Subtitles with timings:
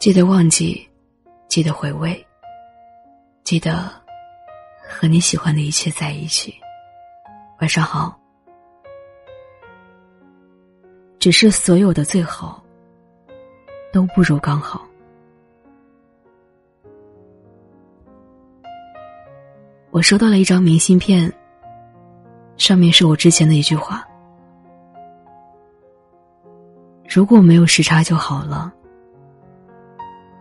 [0.00, 0.88] 记得忘记，
[1.46, 2.26] 记得回味，
[3.44, 3.92] 记得
[4.88, 6.54] 和你喜欢的一切在一起。
[7.60, 8.18] 晚上好。
[11.18, 12.64] 只是所有的最好
[13.92, 14.88] 都不如刚好。
[19.90, 21.30] 我收到了一张明信片，
[22.56, 24.02] 上面是我之前的一句话
[27.06, 28.72] ：“如果没有时差就好了。”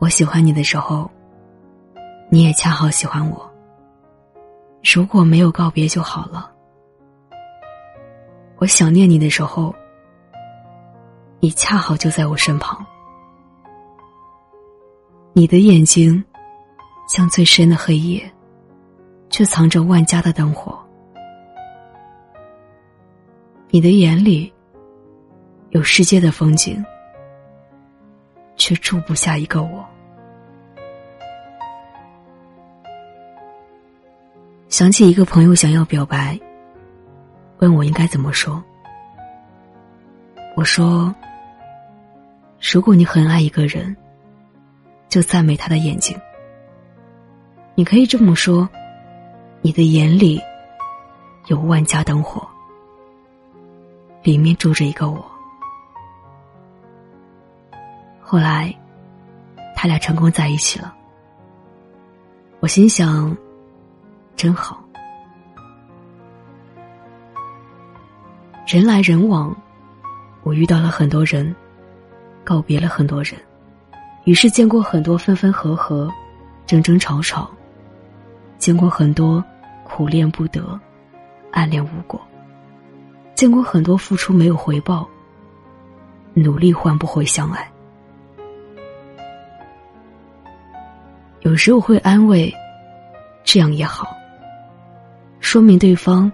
[0.00, 1.10] 我喜欢你的时候，
[2.30, 3.48] 你也恰好喜欢我。
[4.82, 6.50] 如果没有告别就好了。
[8.56, 9.74] 我想念你的时候，
[11.38, 12.84] 你恰好就在我身旁。
[15.34, 16.24] 你的眼睛
[17.06, 18.32] 像最深的黑夜，
[19.28, 20.78] 却藏着万家的灯火。
[23.68, 24.50] 你的眼里
[25.70, 26.82] 有世界的风景。
[28.60, 29.82] 却住不下一个我。
[34.68, 36.38] 想起一个朋友想要表白，
[37.58, 38.62] 问我应该怎么说。
[40.56, 41.12] 我说
[42.60, 43.96] ：“如果你很爱一个人，
[45.08, 46.14] 就赞美他的眼睛。
[47.74, 48.68] 你可以这么说：
[49.62, 50.38] 你的眼里
[51.46, 52.46] 有万家灯火，
[54.22, 55.24] 里面住着一个我。”
[58.30, 58.72] 后来，
[59.74, 60.94] 他俩成功在一起了。
[62.60, 63.36] 我心想，
[64.36, 64.80] 真好。
[68.68, 69.52] 人来人往，
[70.44, 71.52] 我遇到了很多人，
[72.44, 73.34] 告别了很多人，
[74.22, 76.08] 于是见过很多分分合合、
[76.66, 77.50] 争争吵吵，
[78.58, 79.44] 见过很多
[79.82, 80.78] 苦恋不得、
[81.50, 82.20] 暗恋无果，
[83.34, 85.04] 见过很多付出没有回报、
[86.32, 87.68] 努力换不回相爱。
[91.40, 92.52] 有时我会安慰，
[93.44, 94.14] 这样也好。
[95.40, 96.30] 说明对方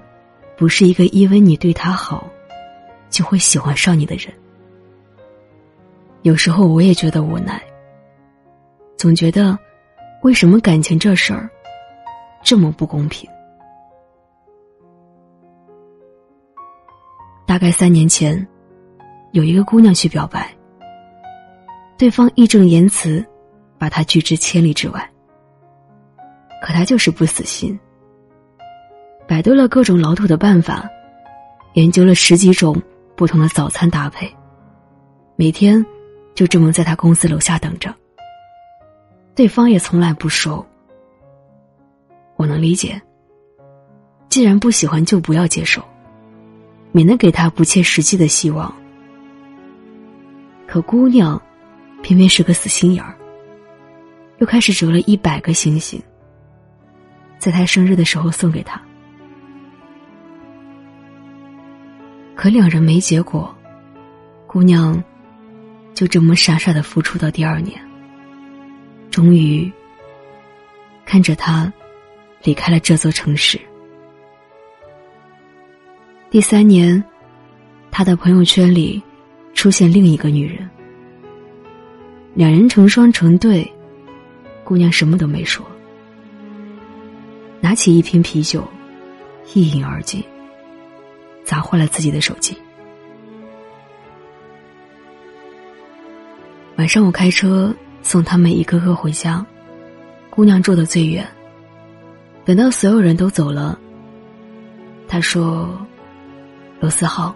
[0.56, 2.28] 不是一个因为你对他好，
[3.08, 4.34] 就会喜欢上你的人。
[6.22, 7.62] 有时候我也觉得无奈，
[8.96, 9.56] 总觉得
[10.22, 11.48] 为什么感情这事儿
[12.42, 13.30] 这么不公平？
[17.46, 18.44] 大概三年前，
[19.30, 20.52] 有一个姑娘去表白，
[21.96, 23.24] 对方义正言辞。
[23.86, 25.10] 把他拒之千里之外，
[26.60, 27.78] 可他就是不死心。
[29.28, 30.90] 百度了各种老土的办法，
[31.74, 32.82] 研究了十几种
[33.14, 34.28] 不同的早餐搭配，
[35.36, 35.86] 每天
[36.34, 37.94] 就这么在他公司楼下等着。
[39.36, 40.66] 对方也从来不说。
[42.34, 43.00] 我能理解，
[44.28, 45.80] 既然不喜欢，就不要接受，
[46.90, 48.74] 免得给他不切实际的希望。
[50.66, 51.40] 可姑娘，
[52.02, 53.16] 偏偏是个死心眼儿。
[54.38, 56.02] 又开始折了一百个星星，
[57.38, 58.80] 在他生日的时候送给他。
[62.34, 63.54] 可两人没结果，
[64.46, 65.02] 姑娘
[65.94, 67.80] 就这么傻傻的付出到第二年，
[69.10, 69.72] 终于
[71.06, 71.72] 看着他
[72.42, 73.58] 离开了这座城市。
[76.28, 77.02] 第三年，
[77.90, 79.02] 他的朋友圈里
[79.54, 80.68] 出现另一个女人，
[82.34, 83.72] 两人成双成对。
[84.66, 85.64] 姑娘什么都没说，
[87.60, 88.66] 拿起一瓶啤酒，
[89.54, 90.20] 一饮而尽，
[91.44, 92.58] 砸坏了自己的手机。
[96.74, 97.72] 晚上我开车
[98.02, 99.46] 送他们一个个回家，
[100.30, 101.24] 姑娘住的最远。
[102.44, 103.78] 等到所有人都走了，
[105.06, 105.78] 他说
[106.82, 107.32] ：“罗思浩，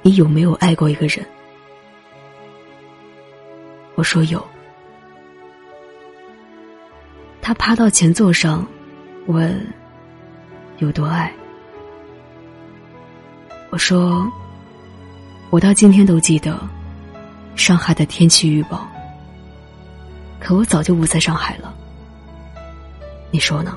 [0.00, 1.22] 你有没有爱过一个人？”
[3.96, 4.42] 我说有。
[7.42, 8.66] 他趴到前座上，
[9.26, 9.66] 问
[10.78, 11.32] ：“有多爱？”
[13.70, 14.30] 我说
[15.50, 16.58] ：“我到今天都记得
[17.56, 18.86] 上海的天气预报。
[20.38, 21.74] 可我早就不在上海了。
[23.30, 23.76] 你说呢？”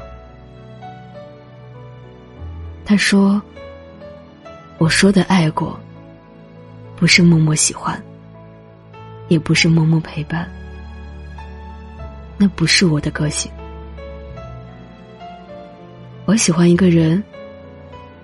[2.85, 3.41] 他说
[4.77, 5.79] ：“我说的爱过，
[6.95, 8.01] 不是默默喜欢，
[9.29, 10.49] 也不是默默陪伴，
[12.37, 13.49] 那不是我的个性。”
[16.33, 17.23] 我喜欢一个人，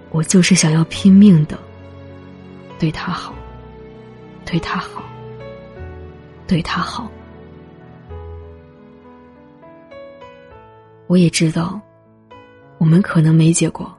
[0.10, 1.56] 我就是想要拼命的
[2.80, 3.36] 对他好，
[4.44, 5.04] 对他好，
[6.48, 7.08] 对他好。
[11.06, 11.80] 我也知道，
[12.80, 13.96] 我们可能没结果。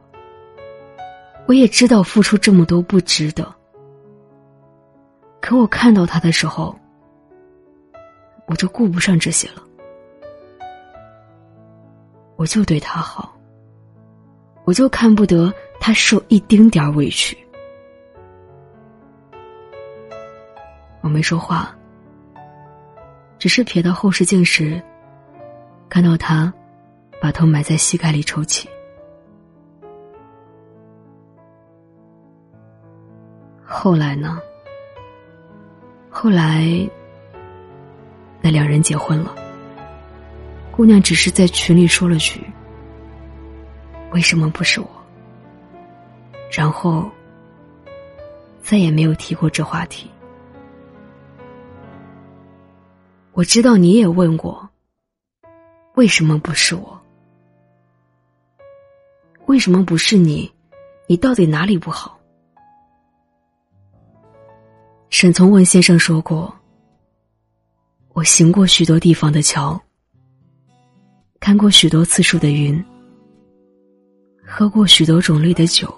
[1.47, 3.49] 我也知道付出这么多不值得。
[5.41, 6.77] 可我看到他的时候，
[8.47, 9.63] 我就顾不上这些了。
[12.35, 13.33] 我就对他好，
[14.71, 17.37] 我就看不得他受一丁点儿委屈。
[21.01, 21.77] 我没说话，
[23.37, 24.81] 只是瞥到后视镜时，
[25.89, 26.55] 看到他
[27.21, 28.71] 把头埋在膝盖里抽泣。
[33.65, 34.41] 后来呢？
[36.09, 36.89] 后来，
[38.41, 39.35] 那两人结婚了。
[40.71, 42.41] 姑娘只是在群里说了句
[44.13, 44.89] ：“为什么不是我？”
[46.51, 47.09] 然后
[48.61, 50.11] 再也没有提过这话题。
[53.33, 54.69] 我知道你也问过
[55.95, 57.01] ：“为什么不是我？
[59.47, 60.53] 为什么不是你？
[61.07, 62.19] 你到底哪里不好？”
[65.11, 66.53] 沈从文先生说过
[68.13, 69.81] ：“我行过许多地方的桥。”
[71.41, 72.85] 看过许多次数的云，
[74.51, 75.89] 喝过许多种类的酒，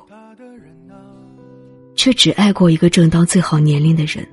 [1.94, 4.28] 却只爱过一个正当最好年龄的人。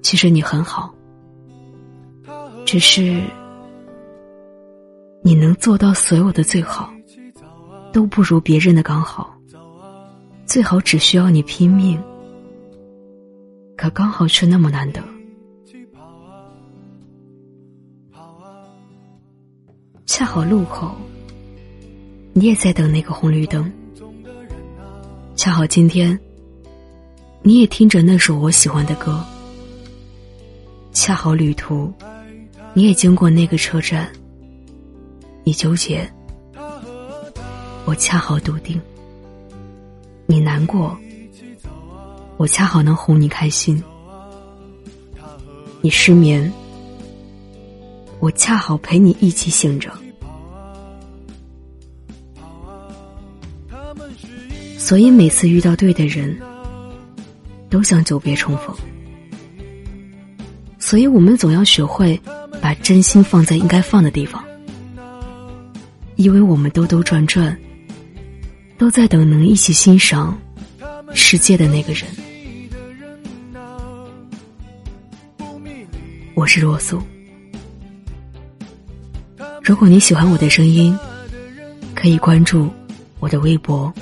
[0.00, 0.94] 其实你很好，
[2.64, 3.20] 只是
[5.22, 6.90] 你能做到所有的最好，
[7.92, 9.36] 都不如别人的刚好。
[10.46, 12.02] 最好只需要你拼命。
[13.76, 15.02] 可刚好却那么难得，
[20.06, 20.94] 恰好路口，
[22.32, 23.70] 你也在等那个红绿灯。
[25.34, 26.16] 恰好今天，
[27.42, 29.20] 你也听着那首我喜欢的歌。
[30.92, 31.92] 恰好旅途，
[32.72, 34.08] 你也经过那个车站。
[35.42, 36.08] 你纠结，
[37.84, 38.80] 我恰好笃定。
[40.26, 40.96] 你难过。
[42.36, 43.82] 我恰好能哄你开心，
[45.80, 46.52] 你失眠，
[48.18, 49.90] 我恰好陪你一起醒着。
[54.78, 56.38] 所以每次遇到对的人，
[57.68, 58.74] 都想久别重逢。
[60.78, 62.20] 所以我们总要学会
[62.62, 64.44] 把真心放在应该放的地方，
[66.14, 67.58] 因为我们兜兜转转，
[68.78, 70.38] 都在等能一起欣赏
[71.12, 72.04] 世界的那个人。
[76.34, 77.02] 我是若素。
[79.66, 80.96] 如果你喜欢我的声音，
[81.92, 82.70] 可以关注
[83.18, 83.92] 我的微博、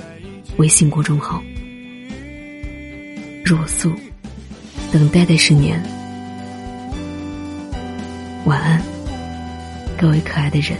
[0.57, 1.41] 微信公众号
[3.43, 3.91] “若素”。
[4.93, 5.81] 等待的十年。
[8.45, 8.79] 晚安，
[9.97, 10.77] 各位可爱的人。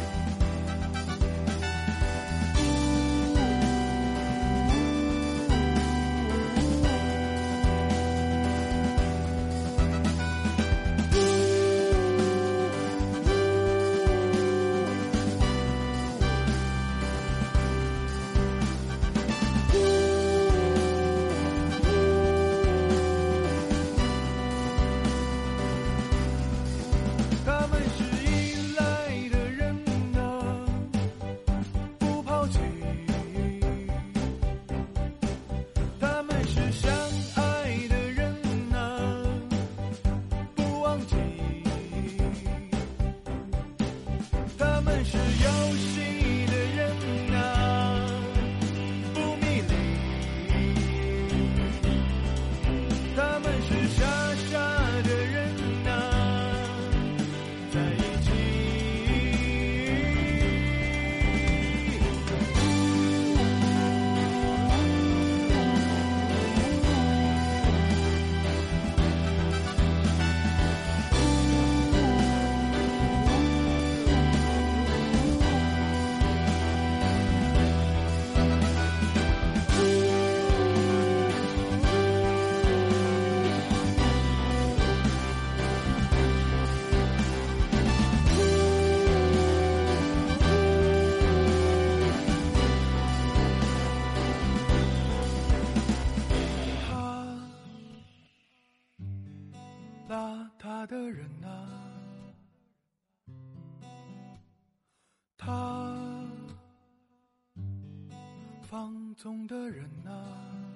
[108.75, 110.74] 放纵的人啊。